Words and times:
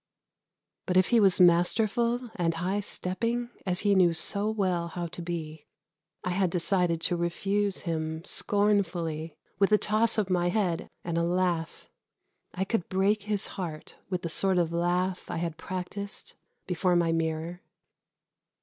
But 0.87 0.97
if 0.97 1.09
he 1.09 1.19
was 1.19 1.39
masterful 1.39 2.31
and 2.35 2.55
high 2.55 2.79
stepping, 2.79 3.51
as 3.67 3.81
he 3.81 3.93
knew 3.93 4.15
so 4.15 4.49
well 4.49 4.87
how 4.87 5.05
to 5.05 5.21
be, 5.21 5.67
I 6.23 6.31
had 6.31 6.49
decided 6.49 6.99
to 7.01 7.15
refuse 7.15 7.81
him 7.81 8.23
scornfully 8.23 9.35
with 9.59 9.71
a 9.71 9.77
toss 9.77 10.17
of 10.17 10.27
my 10.27 10.49
head 10.49 10.89
and 11.03 11.19
a 11.19 11.23
laugh. 11.23 11.87
I 12.55 12.65
could 12.65 12.89
break 12.89 13.21
his 13.21 13.45
heart 13.45 13.97
with 14.09 14.23
the 14.23 14.29
sort 14.29 14.57
of 14.57 14.73
laugh 14.73 15.29
I 15.29 15.37
had 15.37 15.57
practised 15.59 16.33
before 16.65 16.95
my 16.95 17.11
mirror. 17.11 17.61